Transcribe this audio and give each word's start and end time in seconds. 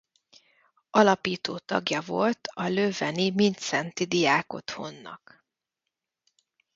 Alapító 0.89 1.57
tagja 1.57 2.01
volt 2.01 2.39
a 2.53 2.63
leuveni 2.63 3.29
Mindszenty 3.31 4.03
Diákotthonnak. 4.07 5.45